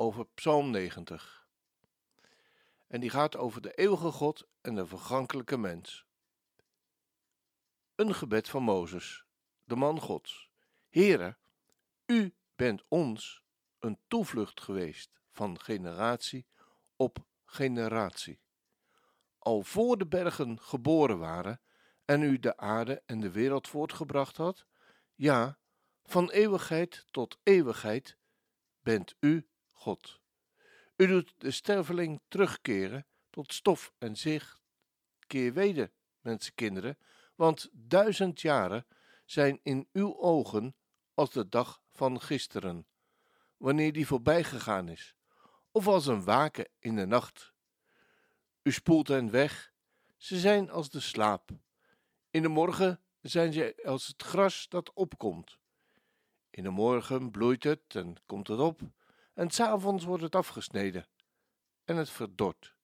over 0.00 0.26
Psalm 0.34 0.70
90. 0.70 1.46
En 2.86 3.00
die 3.00 3.10
gaat 3.10 3.36
over 3.36 3.60
de 3.60 3.74
eeuwige 3.74 4.10
God 4.10 4.48
en 4.60 4.74
de 4.74 4.86
vergankelijke 4.86 5.56
mens. 5.56 6.06
Een 7.94 8.14
gebed 8.14 8.48
van 8.48 8.62
Mozes, 8.62 9.24
de 9.64 9.76
man 9.76 10.00
Gods. 10.00 10.50
Heere, 10.88 11.36
u 12.06 12.34
bent 12.56 12.82
ons 12.88 13.42
een 13.78 13.98
toevlucht 14.08 14.60
geweest 14.60 15.20
van 15.30 15.60
generatie 15.60 16.46
op 16.96 17.18
generatie. 17.44 18.40
Al 19.38 19.62
voor 19.62 19.98
de 19.98 20.06
bergen 20.06 20.60
geboren 20.60 21.18
waren 21.18 21.60
en 22.04 22.22
u 22.22 22.38
de 22.38 22.56
aarde 22.56 23.02
en 23.06 23.20
de 23.20 23.30
wereld 23.30 23.68
voortgebracht 23.68 24.36
had, 24.36 24.66
ja, 25.14 25.58
van 26.04 26.30
eeuwigheid 26.30 27.06
tot 27.10 27.38
eeuwigheid 27.42 28.16
bent 28.82 29.14
u 29.18 29.49
God. 29.80 30.20
U 30.96 31.06
doet 31.06 31.34
de 31.38 31.50
sterveling 31.50 32.20
terugkeren 32.28 33.06
tot 33.30 33.52
stof 33.52 33.92
en 33.98 34.16
zich 34.16 34.60
keer 35.26 35.52
weder, 35.52 35.90
mensenkinderen, 36.20 36.98
want 37.34 37.68
duizend 37.72 38.40
jaren 38.40 38.86
zijn 39.24 39.60
in 39.62 39.88
uw 39.92 40.18
ogen 40.18 40.74
als 41.14 41.30
de 41.30 41.48
dag 41.48 41.82
van 41.90 42.20
gisteren, 42.20 42.86
wanneer 43.56 43.92
die 43.92 44.06
voorbij 44.06 44.44
gegaan 44.44 44.88
is, 44.88 45.14
of 45.70 45.86
als 45.86 46.06
een 46.06 46.24
waken 46.24 46.68
in 46.78 46.96
de 46.96 47.06
nacht. 47.06 47.52
U 48.62 48.72
spoelt 48.72 49.08
hen 49.08 49.30
weg, 49.30 49.72
ze 50.16 50.38
zijn 50.38 50.70
als 50.70 50.90
de 50.90 51.00
slaap. 51.00 51.50
In 52.30 52.42
de 52.42 52.48
morgen 52.48 53.00
zijn 53.20 53.52
ze 53.52 53.82
als 53.84 54.06
het 54.06 54.22
gras 54.22 54.68
dat 54.68 54.92
opkomt. 54.92 55.58
In 56.50 56.62
de 56.62 56.70
morgen 56.70 57.30
bloeit 57.30 57.64
het 57.64 57.94
en 57.94 58.16
komt 58.26 58.48
het 58.48 58.58
op, 58.58 58.80
en 59.40 59.50
s'avonds 59.50 60.04
wordt 60.04 60.22
het 60.22 60.34
afgesneden 60.34 61.06
en 61.84 61.96
het 61.96 62.10
verdort. 62.10 62.74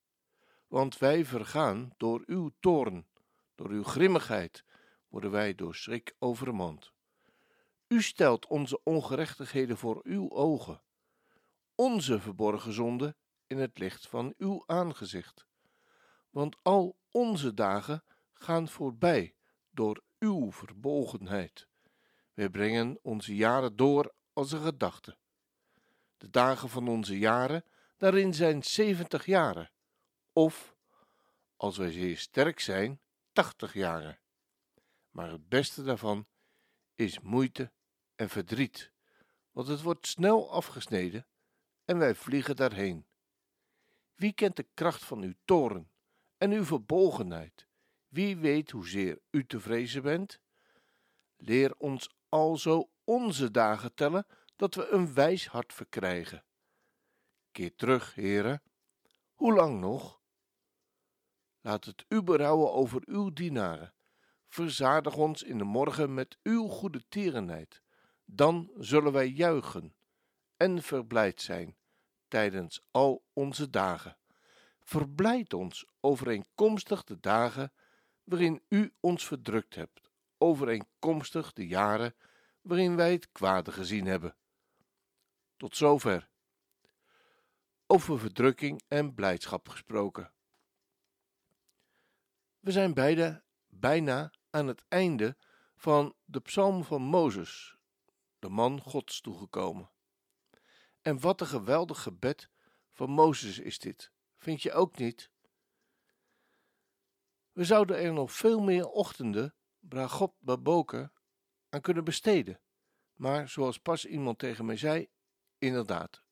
Want 0.66 0.98
wij 0.98 1.24
vergaan 1.24 1.90
door 1.96 2.22
uw 2.26 2.50
toorn, 2.60 3.06
door 3.54 3.68
uw 3.68 3.82
grimmigheid 3.82 4.64
worden 5.08 5.30
wij 5.30 5.54
door 5.54 5.74
schrik 5.74 6.14
overmand. 6.18 6.92
U 7.88 8.02
stelt 8.02 8.46
onze 8.46 8.80
ongerechtigheden 8.82 9.76
voor 9.76 10.00
uw 10.02 10.30
ogen, 10.30 10.82
onze 11.74 12.20
verborgen 12.20 12.72
zonden 12.72 13.16
in 13.46 13.58
het 13.58 13.78
licht 13.78 14.08
van 14.08 14.34
uw 14.36 14.62
aangezicht. 14.66 15.46
Want 16.30 16.56
al 16.62 16.98
onze 17.10 17.54
dagen 17.54 18.04
gaan 18.32 18.68
voorbij 18.68 19.34
door 19.70 20.02
uw 20.18 20.52
verbolgenheid. 20.52 21.68
Wij 22.34 22.50
brengen 22.50 22.98
onze 23.02 23.34
jaren 23.34 23.76
door 23.76 24.14
als 24.32 24.52
een 24.52 24.62
gedachte. 24.62 25.16
De 26.16 26.30
dagen 26.30 26.68
van 26.68 26.88
onze 26.88 27.18
jaren, 27.18 27.64
daarin 27.96 28.34
zijn 28.34 28.64
zeventig 28.64 29.26
jaren. 29.26 29.70
Of, 30.32 30.76
als 31.56 31.76
wij 31.76 31.90
zeer 31.90 32.18
sterk 32.18 32.60
zijn, 32.60 33.00
tachtig 33.32 33.72
jaren. 33.72 34.18
Maar 35.10 35.30
het 35.30 35.48
beste 35.48 35.82
daarvan 35.82 36.26
is 36.94 37.20
moeite 37.20 37.72
en 38.14 38.28
verdriet, 38.28 38.92
want 39.50 39.68
het 39.68 39.82
wordt 39.82 40.06
snel 40.06 40.50
afgesneden 40.52 41.26
en 41.84 41.98
wij 41.98 42.14
vliegen 42.14 42.56
daarheen. 42.56 43.06
Wie 44.14 44.32
kent 44.32 44.56
de 44.56 44.66
kracht 44.74 45.04
van 45.04 45.22
uw 45.22 45.34
toren 45.44 45.90
en 46.38 46.50
uw 46.50 46.64
verbolgenheid? 46.64 47.66
Wie 48.08 48.36
weet 48.36 48.70
hoezeer 48.70 49.20
u 49.30 49.46
te 49.46 49.60
vrezen 49.60 50.02
bent? 50.02 50.40
Leer 51.36 51.74
ons 51.76 52.16
alzo 52.28 52.90
onze 53.04 53.50
dagen 53.50 53.94
tellen, 53.94 54.26
dat 54.56 54.74
we 54.74 54.88
een 54.88 55.14
wijs 55.14 55.46
hart 55.46 55.72
verkrijgen. 55.72 56.44
Keer 57.50 57.74
terug, 57.74 58.14
heren. 58.14 58.62
Hoe 59.34 59.54
lang 59.54 59.80
nog? 59.80 60.20
Laat 61.60 61.84
het 61.84 62.04
u 62.08 62.22
berouwen 62.22 62.72
over 62.72 63.02
uw 63.04 63.32
dienaren. 63.32 63.94
Verzadig 64.48 65.16
ons 65.16 65.42
in 65.42 65.58
de 65.58 65.64
morgen 65.64 66.14
met 66.14 66.38
uw 66.42 66.66
goede 66.68 67.08
tierenheid. 67.08 67.82
Dan 68.24 68.70
zullen 68.76 69.12
wij 69.12 69.28
juichen 69.28 69.96
en 70.56 70.82
verblijd 70.82 71.40
zijn 71.40 71.76
tijdens 72.28 72.80
al 72.90 73.24
onze 73.32 73.70
dagen. 73.70 74.18
Verblijd 74.82 75.52
ons 75.52 75.86
overeenkomstig 76.00 77.04
de 77.04 77.20
dagen 77.20 77.72
waarin 78.24 78.62
u 78.68 78.94
ons 79.00 79.26
verdrukt 79.26 79.74
hebt, 79.74 80.10
overeenkomstig 80.38 81.52
de 81.52 81.66
jaren 81.66 82.14
waarin 82.60 82.96
wij 82.96 83.12
het 83.12 83.32
kwade 83.32 83.72
gezien 83.72 84.06
hebben. 84.06 84.36
Tot 85.56 85.76
zover. 85.76 86.28
Over 87.86 88.18
verdrukking 88.18 88.82
en 88.88 89.14
blijdschap 89.14 89.68
gesproken. 89.68 90.32
We 92.60 92.72
zijn 92.72 92.94
beide 92.94 93.44
bijna 93.66 94.32
aan 94.50 94.66
het 94.66 94.84
einde 94.88 95.36
van 95.76 96.14
de 96.24 96.40
psalm 96.40 96.84
van 96.84 97.02
Mozes, 97.02 97.76
de 98.38 98.48
man 98.48 98.80
Gods, 98.80 99.20
toegekomen. 99.20 99.90
En 101.02 101.20
wat 101.20 101.40
een 101.40 101.46
geweldig 101.46 102.02
gebed 102.02 102.50
van 102.92 103.10
Mozes 103.10 103.58
is 103.58 103.78
dit, 103.78 104.12
vind 104.36 104.62
je 104.62 104.72
ook 104.72 104.96
niet? 104.96 105.30
We 107.52 107.64
zouden 107.64 107.98
er 107.98 108.12
nog 108.12 108.32
veel 108.32 108.60
meer 108.60 108.88
ochtenden, 108.88 109.54
Bragot 109.78 110.34
Baboker, 110.38 111.12
aan 111.68 111.80
kunnen 111.80 112.04
besteden. 112.04 112.60
Maar 113.14 113.48
zoals 113.48 113.78
pas 113.78 114.06
iemand 114.06 114.38
tegen 114.38 114.64
mij 114.64 114.76
zei, 114.76 115.08
inderdaad, 115.58 116.22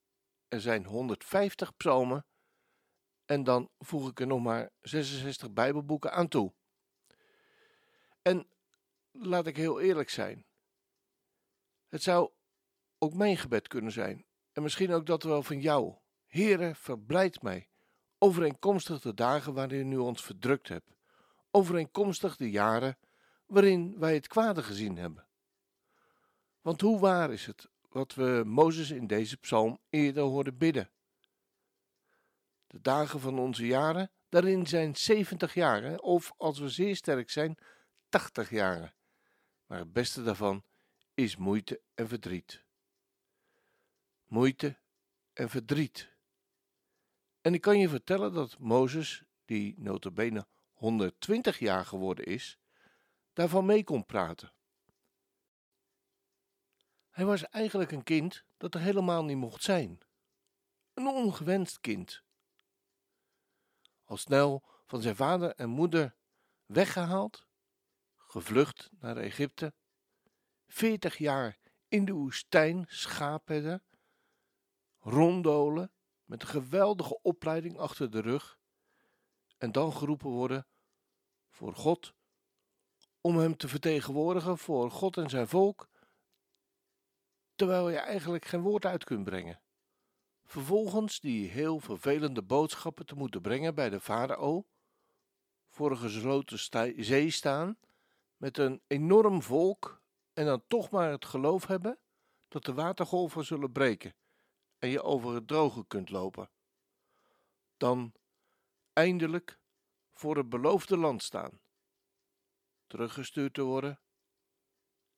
er 0.48 0.60
zijn 0.60 0.84
150 0.84 1.76
psalmen 1.76 2.26
en 3.24 3.44
dan 3.44 3.70
voeg 3.78 4.10
ik 4.10 4.20
er 4.20 4.26
nog 4.26 4.42
maar 4.42 4.70
66 4.80 5.52
Bijbelboeken 5.52 6.12
aan 6.12 6.28
toe. 6.28 6.52
En 8.22 8.48
laat 9.10 9.46
ik 9.46 9.56
heel 9.56 9.80
eerlijk 9.80 10.10
zijn, 10.10 10.46
het 11.88 12.02
zou 12.02 12.30
ook 12.98 13.14
mijn 13.14 13.36
gebed 13.36 13.68
kunnen 13.68 13.92
zijn 13.92 14.24
en 14.52 14.62
misschien 14.62 14.92
ook 14.92 15.06
dat 15.06 15.22
wel 15.22 15.42
van 15.42 15.60
jou. 15.60 15.94
Heere, 16.26 16.74
verblijd 16.74 17.42
mij, 17.42 17.68
overeenkomstig 18.18 19.00
de 19.00 19.14
dagen 19.14 19.54
waarin 19.54 19.92
u 19.92 19.96
ons 19.96 20.22
verdrukt 20.22 20.68
hebt, 20.68 20.94
overeenkomstig 21.50 22.36
de 22.36 22.50
jaren 22.50 22.98
waarin 23.46 23.98
wij 23.98 24.14
het 24.14 24.26
kwade 24.26 24.62
gezien 24.62 24.96
hebben. 24.96 25.26
Want 26.60 26.80
hoe 26.80 26.98
waar 26.98 27.32
is 27.32 27.46
het 27.46 27.68
wat 27.94 28.14
we 28.14 28.42
Mozes 28.46 28.90
in 28.90 29.06
deze 29.06 29.36
psalm 29.36 29.78
eerder 29.90 30.22
hoorden 30.22 30.58
bidden? 30.58 30.90
De 32.66 32.80
dagen 32.80 33.20
van 33.20 33.38
onze 33.38 33.66
jaren, 33.66 34.10
daarin 34.28 34.66
zijn 34.66 34.96
70 34.96 35.54
jaren, 35.54 36.02
of 36.02 36.32
als 36.36 36.58
we 36.58 36.68
zeer 36.68 36.96
sterk 36.96 37.30
zijn, 37.30 37.58
80 38.08 38.50
jaren. 38.50 38.94
Maar 39.66 39.78
het 39.78 39.92
beste 39.92 40.22
daarvan 40.22 40.64
is 41.14 41.36
moeite 41.36 41.80
en 41.94 42.08
verdriet. 42.08 42.64
Moeite 44.24 44.78
en 45.32 45.48
verdriet. 45.48 46.12
En 47.40 47.54
ik 47.54 47.60
kan 47.60 47.78
je 47.78 47.88
vertellen 47.88 48.32
dat 48.32 48.58
Mozes, 48.58 49.24
die 49.44 49.74
notabene 49.78 50.46
120 50.72 51.58
jaar 51.58 51.84
geworden 51.84 52.24
is, 52.24 52.58
daarvan 53.32 53.66
mee 53.66 53.84
kon 53.84 54.06
praten. 54.06 54.52
Hij 57.14 57.24
was 57.24 57.48
eigenlijk 57.48 57.90
een 57.90 58.02
kind 58.02 58.44
dat 58.56 58.74
er 58.74 58.80
helemaal 58.80 59.24
niet 59.24 59.36
mocht 59.36 59.62
zijn. 59.62 59.98
Een 60.94 61.06
ongewenst 61.06 61.80
kind. 61.80 62.22
Al 64.04 64.16
snel 64.16 64.62
van 64.86 65.02
zijn 65.02 65.16
vader 65.16 65.54
en 65.54 65.68
moeder 65.68 66.14
weggehaald, 66.66 67.46
gevlucht 68.16 68.90
naar 68.98 69.16
Egypte, 69.16 69.74
veertig 70.66 71.16
jaar 71.16 71.58
in 71.88 72.04
de 72.04 72.12
woestijn 72.12 72.84
schaapherder, 72.88 73.82
rondolen 74.98 75.92
met 76.24 76.42
een 76.42 76.48
geweldige 76.48 77.22
opleiding 77.22 77.78
achter 77.78 78.10
de 78.10 78.20
rug 78.20 78.58
en 79.58 79.72
dan 79.72 79.92
geroepen 79.92 80.30
worden 80.30 80.66
voor 81.50 81.74
God 81.74 82.14
om 83.20 83.38
hem 83.38 83.56
te 83.56 83.68
vertegenwoordigen 83.68 84.58
voor 84.58 84.90
God 84.90 85.16
en 85.16 85.30
zijn 85.30 85.48
volk 85.48 85.88
terwijl 87.54 87.90
je 87.90 87.98
eigenlijk 87.98 88.44
geen 88.44 88.60
woord 88.60 88.86
uit 88.86 89.04
kunt 89.04 89.24
brengen. 89.24 89.60
Vervolgens 90.44 91.20
die 91.20 91.48
heel 91.48 91.80
vervelende 91.80 92.42
boodschappen 92.42 93.06
te 93.06 93.14
moeten 93.14 93.40
brengen 93.40 93.74
bij 93.74 93.90
de 93.90 94.00
farao, 94.00 94.66
voor 95.70 95.90
een 95.90 95.96
gesloten 95.96 96.58
zee 97.04 97.30
staan, 97.30 97.78
met 98.36 98.58
een 98.58 98.82
enorm 98.86 99.42
volk 99.42 100.02
en 100.32 100.44
dan 100.44 100.62
toch 100.68 100.90
maar 100.90 101.10
het 101.10 101.24
geloof 101.24 101.66
hebben 101.66 101.98
dat 102.48 102.64
de 102.64 102.74
watergolven 102.74 103.44
zullen 103.44 103.72
breken 103.72 104.14
en 104.78 104.88
je 104.88 105.02
over 105.02 105.34
het 105.34 105.48
droge 105.48 105.86
kunt 105.86 106.10
lopen. 106.10 106.50
Dan 107.76 108.12
eindelijk 108.92 109.58
voor 110.12 110.36
het 110.36 110.48
beloofde 110.48 110.96
land 110.96 111.22
staan, 111.22 111.60
teruggestuurd 112.86 113.54
te 113.54 113.62
worden, 113.62 114.00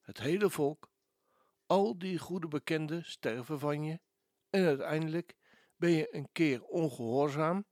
het 0.01 0.17
hele 0.17 0.49
volk, 0.49 0.89
al 1.67 1.97
die 1.97 2.17
goede 2.17 2.47
bekenden 2.47 3.05
sterven 3.05 3.59
van 3.59 3.83
je 3.83 3.99
en 4.49 4.65
uiteindelijk 4.65 5.35
ben 5.75 5.89
je 5.89 6.15
een 6.15 6.31
keer 6.31 6.63
ongehoorzaam 6.63 7.65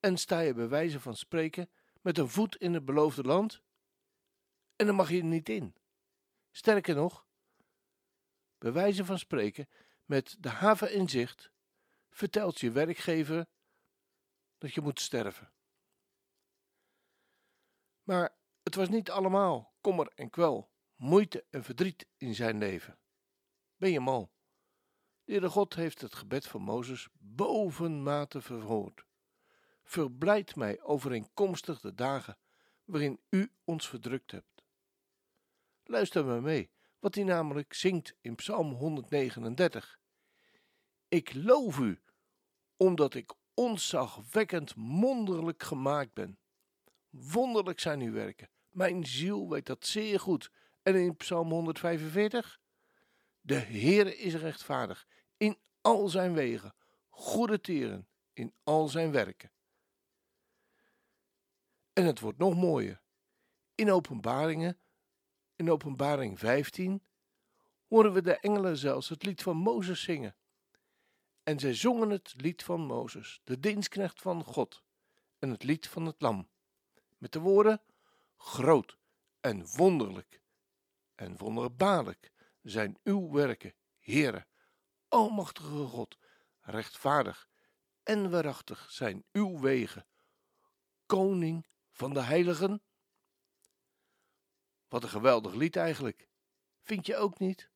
en 0.00 0.16
sta 0.16 0.40
je 0.40 0.54
bij 0.54 0.68
wijze 0.68 1.00
van 1.00 1.16
spreken 1.16 1.70
met 2.00 2.18
een 2.18 2.28
voet 2.28 2.56
in 2.56 2.74
het 2.74 2.84
beloofde 2.84 3.22
land 3.22 3.62
en 4.76 4.86
dan 4.86 4.94
mag 4.94 5.10
je 5.10 5.18
er 5.18 5.24
niet 5.24 5.48
in. 5.48 5.74
Sterker 6.50 6.94
nog, 6.94 7.26
bij 8.58 8.72
wijze 8.72 9.04
van 9.04 9.18
spreken, 9.18 9.68
met 10.04 10.36
de 10.38 10.48
haven 10.48 10.92
in 10.92 11.08
zicht, 11.08 11.50
vertelt 12.10 12.60
je 12.60 12.70
werkgever 12.70 13.46
dat 14.58 14.74
je 14.74 14.80
moet 14.80 15.00
sterven. 15.00 15.52
Maar 18.02 18.36
het 18.62 18.74
was 18.74 18.88
niet 18.88 19.10
allemaal 19.10 19.74
kommer 19.80 20.12
en 20.14 20.30
kwel, 20.30 20.70
moeite 20.94 21.44
en 21.50 21.64
verdriet 21.64 22.06
in 22.16 22.34
zijn 22.34 22.58
leven. 22.58 22.98
Ben 23.80 23.90
je 23.90 24.00
mal? 24.00 24.32
De 25.24 25.32
Heere 25.32 25.48
God 25.48 25.74
heeft 25.74 26.00
het 26.00 26.14
gebed 26.14 26.46
van 26.46 26.62
Mozes 26.62 27.08
bovenmate 27.12 28.40
verhoord. 28.40 29.04
Verblijd 29.82 30.56
mij 30.56 30.82
overeenkomstig 30.82 31.80
de 31.80 31.94
dagen 31.94 32.38
waarin 32.84 33.20
u 33.30 33.52
ons 33.64 33.88
verdrukt 33.88 34.30
hebt. 34.30 34.64
Luister 35.84 36.24
maar 36.24 36.42
mee, 36.42 36.70
wat 36.98 37.14
hij 37.14 37.24
namelijk 37.24 37.72
zingt 37.72 38.16
in 38.20 38.34
Psalm 38.34 38.72
139. 38.72 39.98
Ik 41.08 41.34
loof 41.34 41.78
u, 41.78 42.00
omdat 42.76 43.14
ik 43.14 43.34
onzagwekkend 43.54 44.76
monderlijk 44.76 45.62
gemaakt 45.62 46.12
ben. 46.12 46.38
Wonderlijk 47.10 47.80
zijn 47.80 48.00
uw 48.00 48.12
werken. 48.12 48.50
Mijn 48.68 49.06
ziel 49.06 49.48
weet 49.48 49.66
dat 49.66 49.86
zeer 49.86 50.20
goed. 50.20 50.50
En 50.82 50.94
in 50.94 51.16
Psalm 51.16 51.50
145? 51.50 52.60
De 53.40 53.58
Heere 53.58 54.16
is 54.16 54.34
rechtvaardig 54.34 55.06
in 55.36 55.58
al 55.80 56.08
zijn 56.08 56.34
wegen, 56.34 56.74
goede 57.08 57.60
tieren 57.60 58.08
in 58.32 58.54
al 58.62 58.88
zijn 58.88 59.10
werken. 59.10 59.50
En 61.92 62.04
het 62.04 62.20
wordt 62.20 62.38
nog 62.38 62.54
mooier. 62.54 63.00
In 63.74 63.90
openbaringen, 63.90 64.78
in 65.56 65.70
openbaring 65.70 66.38
15, 66.38 67.02
horen 67.86 68.12
we 68.12 68.22
de 68.22 68.36
engelen 68.36 68.76
zelfs 68.76 69.08
het 69.08 69.22
lied 69.22 69.42
van 69.42 69.56
Mozes 69.56 70.02
zingen. 70.02 70.36
En 71.42 71.58
zij 71.58 71.74
zongen 71.74 72.10
het 72.10 72.34
lied 72.36 72.62
van 72.62 72.80
Mozes, 72.80 73.40
de 73.44 73.60
dienstknecht 73.60 74.20
van 74.20 74.44
God, 74.44 74.82
en 75.38 75.50
het 75.50 75.62
lied 75.62 75.88
van 75.88 76.06
het 76.06 76.20
lam. 76.20 76.48
Met 77.18 77.32
de 77.32 77.38
woorden, 77.38 77.82
groot 78.36 78.98
en 79.40 79.66
wonderlijk 79.76 80.40
en 81.14 81.36
wonderbaarlijk 81.36 82.32
zijn 82.62 82.98
uw 83.04 83.30
werken, 83.30 83.74
Heere, 83.98 84.46
Almachtige 85.08 85.86
God, 85.86 86.18
rechtvaardig 86.60 87.48
en 88.02 88.30
waarachtig 88.30 88.90
zijn 88.90 89.24
uw 89.32 89.60
wegen, 89.60 90.06
Koning 91.06 91.66
van 91.90 92.14
de 92.14 92.20
heiligen. 92.20 92.82
Wat 94.88 95.02
een 95.02 95.08
geweldig 95.08 95.54
lied 95.54 95.76
eigenlijk, 95.76 96.28
vind 96.82 97.06
je 97.06 97.16
ook 97.16 97.38
niet? 97.38 97.70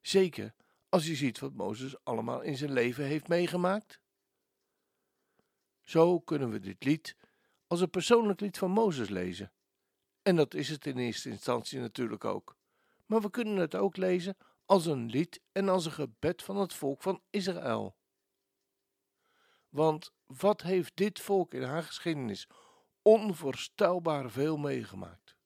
Zeker 0.00 0.54
als 0.88 1.06
je 1.06 1.14
ziet 1.14 1.38
wat 1.38 1.52
Mozes 1.52 2.04
allemaal 2.04 2.40
in 2.40 2.56
zijn 2.56 2.72
leven 2.72 3.04
heeft 3.04 3.28
meegemaakt. 3.28 4.00
Zo 5.82 6.20
kunnen 6.20 6.50
we 6.50 6.60
dit 6.60 6.84
lied 6.84 7.16
als 7.66 7.80
een 7.80 7.90
persoonlijk 7.90 8.40
lied 8.40 8.58
van 8.58 8.70
Mozes 8.70 9.08
lezen. 9.08 9.52
En 10.22 10.36
dat 10.36 10.54
is 10.54 10.68
het 10.68 10.86
in 10.86 10.98
eerste 10.98 11.30
instantie 11.30 11.80
natuurlijk 11.80 12.24
ook. 12.24 12.55
Maar 13.06 13.20
we 13.20 13.30
kunnen 13.30 13.56
het 13.56 13.74
ook 13.74 13.96
lezen 13.96 14.36
als 14.64 14.86
een 14.86 15.06
lied 15.10 15.40
en 15.52 15.68
als 15.68 15.84
een 15.84 15.92
gebed 15.92 16.42
van 16.42 16.56
het 16.56 16.74
volk 16.74 17.02
van 17.02 17.22
Israël. 17.30 17.96
Want 19.68 20.12
wat 20.26 20.62
heeft 20.62 20.96
dit 20.96 21.20
volk 21.20 21.54
in 21.54 21.62
haar 21.62 21.82
geschiedenis 21.82 22.48
onvoorstelbaar 23.02 24.30
veel 24.30 24.56
meegemaakt? 24.56 25.36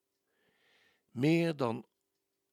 Meer 1.10 1.56
dan 1.56 1.86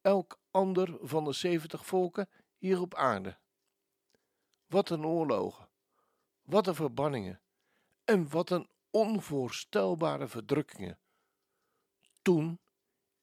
elk 0.02 0.40
ander 0.52 0.98
van 1.02 1.24
de 1.24 1.34
zeventig 1.34 1.86
volken 1.86 2.30
hier 2.58 2.82
op 2.82 2.96
aarde. 2.96 3.38
Wat 4.66 4.90
een 4.90 5.06
oorlogen, 5.06 5.70
wat 6.42 6.68
een 6.68 6.76
verbanningen 6.76 7.42
en 8.04 8.30
wat 8.30 8.50
een 8.50 8.70
onvoorstelbare 8.90 10.28
verdrukkingen. 10.28 11.00
Toen, 12.22 12.60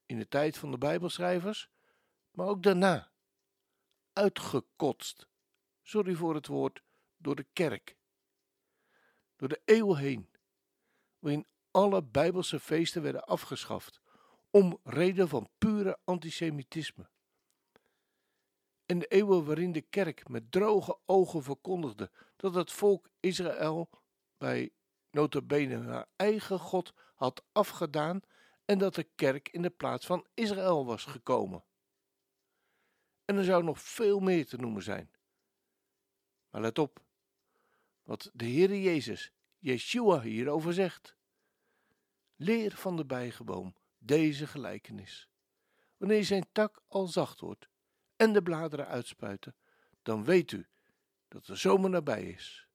in 0.07 0.19
de 0.19 0.29
tijd 0.29 0.59
van 0.59 0.71
de 0.71 0.79
Bijbelschrijvers, 0.79 1.69
maar 2.35 2.47
ook 2.47 2.63
daarna 2.63 3.11
uitgekotst, 4.13 5.27
sorry 5.83 6.15
voor 6.15 6.35
het 6.35 6.47
woord, 6.47 6.83
door 7.17 7.37
de 7.37 7.47
kerk. 7.53 7.97
Door 9.37 9.49
de 9.49 9.61
eeuw 9.65 9.95
heen, 9.95 10.29
waarin 11.19 11.47
alle 11.71 12.03
bijbelse 12.03 12.61
feesten 12.61 13.03
werden 13.03 13.25
afgeschaft, 13.25 14.01
om 14.51 14.79
reden 14.83 15.29
van 15.29 15.49
pure 15.59 15.99
antisemitisme. 16.05 17.09
En 18.87 18.99
de 18.99 19.07
eeuwen 19.07 19.45
waarin 19.45 19.73
de 19.73 19.81
kerk 19.81 20.29
met 20.29 20.53
droge 20.53 20.99
ogen 21.07 21.43
verkondigde 21.43 22.11
dat 22.37 22.55
het 22.55 22.73
volk 22.73 23.09
Israël 23.21 23.91
bij 24.39 24.73
notabene 25.11 25.79
haar 25.79 26.07
eigen 26.17 26.59
God 26.59 26.93
had 27.15 27.45
afgedaan 27.53 28.21
en 28.65 28.79
dat 28.79 28.95
de 28.95 29.09
kerk 29.15 29.49
in 29.49 29.63
de 29.63 29.71
plaats 29.71 30.07
van 30.07 30.27
Israël 30.35 30.87
was 30.87 31.05
gekomen. 31.05 31.65
En 33.25 33.37
er 33.37 33.45
zou 33.45 33.63
nog 33.65 33.81
veel 33.81 34.21
meer 34.21 34.47
te 34.47 34.57
noemen 34.57 34.83
zijn. 34.83 35.11
Maar 36.51 36.61
let 36.61 36.79
op 36.79 37.03
wat 38.03 38.31
de 38.33 38.45
Heere 38.45 38.83
Jezus, 38.83 39.33
Yeshua, 39.59 40.21
hierover 40.21 40.73
zegt. 40.73 41.17
Leer 42.37 42.73
van 42.73 42.97
de 42.97 43.05
bijgeboom 43.05 43.75
deze 43.99 44.47
gelijkenis. 44.47 45.29
Wanneer 45.97 46.25
zijn 46.25 46.47
tak 46.53 46.83
al 46.87 47.07
zacht 47.07 47.41
wordt 47.41 47.69
en 48.17 48.33
de 48.33 48.43
bladeren 48.43 48.87
uitspuiten, 48.87 49.57
dan 50.03 50.25
weet 50.25 50.53
u 50.53 50.67
dat 51.29 51.47
de 51.47 51.55
zomer 51.55 51.91
nabij 51.91 52.25
is. 52.25 52.69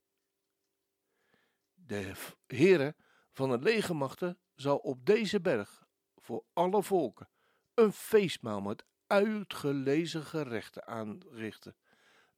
De 1.76 2.14
Heere 2.48 2.96
van 3.32 3.50
de 3.50 3.60
legermachten 3.60 4.40
zal 4.56 4.78
op 4.78 5.06
deze 5.06 5.42
berg 5.42 5.88
voor 6.16 6.44
alle 6.54 6.84
volken 6.84 7.30
een 7.74 7.94
feestmaal 7.94 8.62
met 8.62 8.86
uitgelezen 9.10 10.24
gerechten 10.24 10.88
aanrichten. 10.88 11.76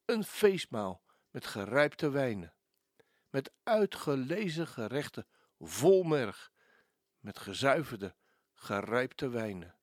Een 0.05 0.23
feestmaal 0.23 1.03
met 1.29 1.45
gerijpte 1.45 2.09
wijnen, 2.09 2.53
met 3.29 3.51
uitgelezen 3.63 4.67
gerechten 4.67 5.27
vol 5.59 6.03
merg, 6.03 6.51
met 7.19 7.39
gezuiverde, 7.39 8.15
gerijpte 8.53 9.29
wijnen. 9.29 9.75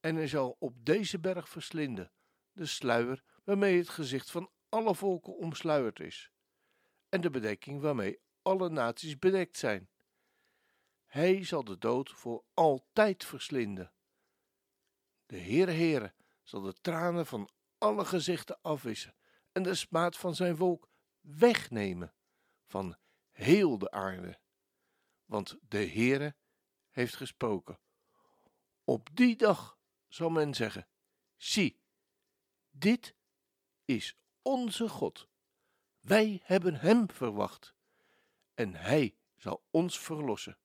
En 0.00 0.16
hij 0.16 0.28
zal 0.28 0.56
op 0.58 0.84
deze 0.84 1.18
berg 1.18 1.48
verslinden 1.48 2.12
de 2.52 2.66
sluier 2.66 3.22
waarmee 3.44 3.78
het 3.78 3.88
gezicht 3.88 4.30
van 4.30 4.50
alle 4.68 4.94
volken 4.94 5.36
omsluierd 5.36 6.00
is, 6.00 6.30
en 7.08 7.20
de 7.20 7.30
bedekking 7.30 7.80
waarmee 7.80 8.20
alle 8.42 8.68
naties 8.68 9.18
bedekt 9.18 9.56
zijn. 9.56 9.90
Hij 11.04 11.44
zal 11.44 11.64
de 11.64 11.78
dood 11.78 12.10
voor 12.10 12.44
altijd 12.54 13.24
verslinden 13.24 13.92
de 15.32 15.40
Heere 15.40 15.70
Heere 15.72 16.14
zal 16.42 16.60
de 16.60 16.72
tranen 16.80 17.26
van 17.26 17.48
alle 17.78 18.04
gezichten 18.04 18.58
afwissen 18.62 19.14
en 19.52 19.62
de 19.62 19.74
smaad 19.74 20.16
van 20.16 20.34
zijn 20.34 20.56
volk 20.56 20.88
wegnemen 21.20 22.14
van 22.64 22.96
heel 23.30 23.78
de 23.78 23.90
aarde. 23.90 24.38
Want 25.24 25.58
de 25.68 25.86
Heere 25.86 26.36
heeft 26.90 27.16
gesproken. 27.16 27.80
Op 28.84 29.08
die 29.12 29.36
dag 29.36 29.78
zal 30.08 30.30
men 30.30 30.54
zeggen: 30.54 30.88
Zie, 31.36 31.80
dit 32.70 33.14
is 33.84 34.16
onze 34.42 34.88
God. 34.88 35.28
Wij 36.00 36.40
hebben 36.42 36.74
Hem 36.74 37.10
verwacht 37.10 37.74
en 38.54 38.74
Hij 38.74 39.16
zal 39.36 39.64
ons 39.70 39.98
verlossen. 40.00 40.58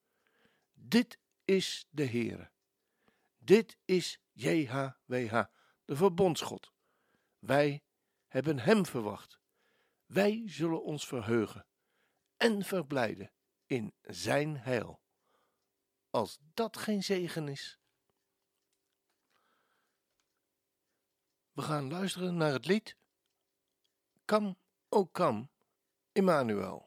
Dit 0.73 1.19
is 1.45 1.87
de 1.89 2.05
Heere. 2.05 2.51
Dit 3.47 3.77
is 3.85 4.19
JHWH, 4.31 5.43
de 5.85 5.95
verbondsgod. 5.95 6.73
Wij 7.39 7.83
hebben 8.27 8.59
Hem 8.59 8.85
verwacht. 8.85 9.39
Wij 10.05 10.43
zullen 10.45 10.83
ons 10.83 11.07
verheugen 11.07 11.67
en 12.37 12.63
verblijden 12.63 13.31
in 13.65 13.93
Zijn 14.01 14.57
heil. 14.57 15.01
Als 16.09 16.39
dat 16.53 16.77
geen 16.77 17.03
zegen 17.03 17.47
is. 17.47 17.79
We 21.51 21.61
gaan 21.61 21.89
luisteren 21.89 22.37
naar 22.37 22.51
het 22.51 22.65
lied 22.65 22.97
Kam, 24.25 24.57
o 24.89 25.05
kam, 25.05 25.49
Emmanuel. 26.11 26.86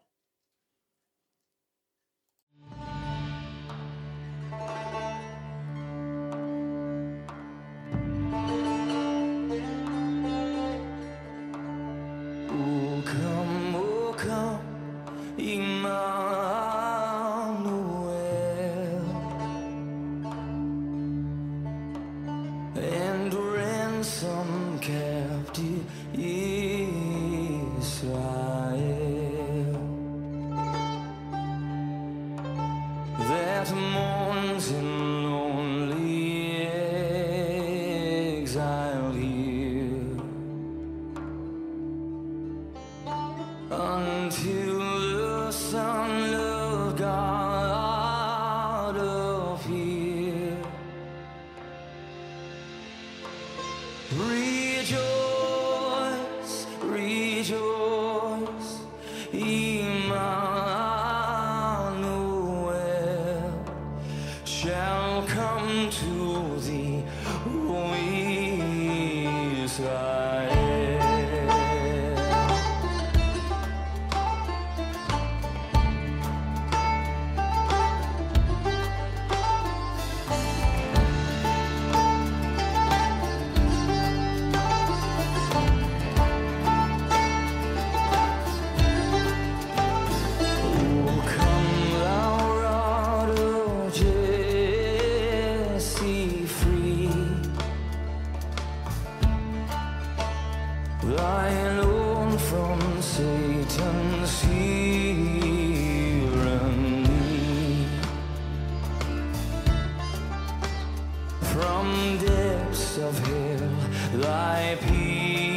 From 111.53 112.19
depths 112.19 112.99
of 112.99 113.19
hell, 113.27 114.21
thy 114.21 114.77
people 114.81 115.50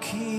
keep 0.00 0.37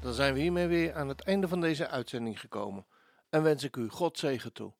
zijn 0.00 0.34
we 0.34 0.40
hiermee 0.40 0.66
weer 0.66 0.94
aan 0.94 1.08
het 1.08 1.22
einde 1.22 1.48
van 1.48 1.60
deze 1.60 1.88
uitzending 1.88 2.40
gekomen. 2.40 2.86
En 3.30 3.42
wens 3.42 3.64
ik 3.64 3.76
u 3.76 3.88
God 3.88 4.18
zegen 4.18 4.52
toe. 4.52 4.74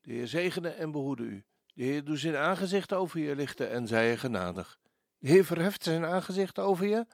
De 0.00 0.12
Heer 0.12 0.28
zegene 0.28 0.68
en 0.68 0.90
behoede 0.90 1.22
u. 1.22 1.44
De 1.74 1.82
Heer 1.82 2.04
doet 2.04 2.18
zijn 2.18 2.36
aangezicht 2.36 2.92
over 2.92 3.20
je 3.20 3.36
lichten 3.36 3.70
en 3.70 3.86
zij 3.86 4.10
je 4.10 4.16
genadig. 4.16 4.78
De 5.18 5.28
Heer 5.28 5.44
verheft 5.44 5.84
zijn 5.84 6.04
aangezicht 6.04 6.58
over 6.58 6.86
je 6.86 7.06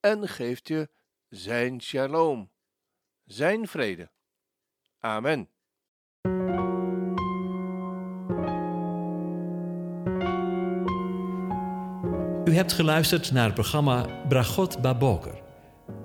en 0.00 0.28
geeft 0.28 0.68
je 0.68 0.88
zijn 1.28 1.80
shalom, 1.80 2.50
zijn 3.24 3.68
vrede. 3.68 4.10
Amen. 4.98 5.48
U 12.44 12.54
hebt 12.56 12.72
geluisterd 12.72 13.32
naar 13.32 13.44
het 13.44 13.54
programma 13.54 14.26
Bragot 14.28 14.80
Baboker. 14.80 15.43